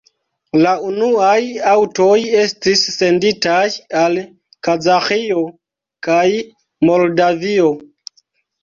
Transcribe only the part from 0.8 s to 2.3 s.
unuaj aŭtoj